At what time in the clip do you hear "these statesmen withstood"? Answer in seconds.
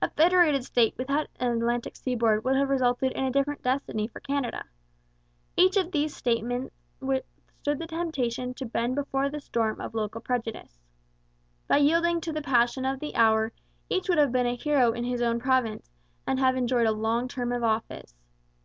5.90-7.80